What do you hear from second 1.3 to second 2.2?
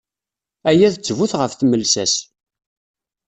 ɣef tmelsa-s.